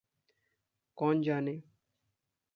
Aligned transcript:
कौन 0.97 1.21
जाने? 1.21 1.61